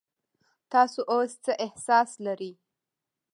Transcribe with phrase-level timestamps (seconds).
[0.71, 2.51] تاسو اوس څه احساس لرئ؟